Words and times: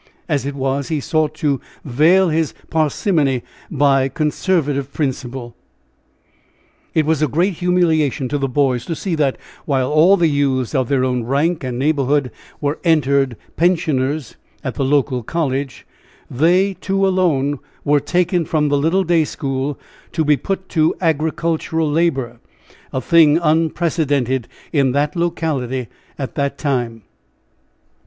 As 0.27 0.47
it 0.47 0.55
was, 0.55 0.87
he 0.87 0.99
sought 0.99 1.35
to 1.35 1.61
veil 1.85 2.29
his 2.29 2.55
parsimony 2.71 3.43
by 3.69 4.07
conservative 4.09 4.91
principle. 4.91 5.55
It 6.95 7.05
was 7.05 7.21
a 7.21 7.27
great 7.27 7.53
humiliation 7.57 8.27
to 8.29 8.39
the 8.39 8.47
boys 8.47 8.83
to 8.85 8.95
see 8.95 9.13
that, 9.13 9.37
while 9.65 9.91
all 9.91 10.17
the 10.17 10.25
youths 10.25 10.73
of 10.73 10.89
their 10.89 11.03
own 11.05 11.25
rank 11.25 11.63
and 11.63 11.77
neighborhood 11.77 12.31
were 12.59 12.79
entered 12.83 13.37
pensioners 13.57 14.37
at 14.63 14.73
the 14.73 14.83
local 14.83 15.21
college, 15.21 15.85
they 16.31 16.73
two 16.73 17.05
alone 17.07 17.59
were 17.85 17.99
taken 17.99 18.43
from 18.43 18.69
the 18.69 18.79
little 18.79 19.03
day 19.03 19.23
school 19.23 19.77
to 20.13 20.25
be 20.25 20.35
put 20.35 20.67
to 20.69 20.95
agricultural 20.99 21.87
labor 21.87 22.39
a 22.91 23.01
thing 23.01 23.37
unprecedented 23.37 24.47
in 24.73 24.93
that 24.93 25.15
locality 25.15 25.89
at 26.17 26.33
that 26.33 26.57
time. 26.57 27.03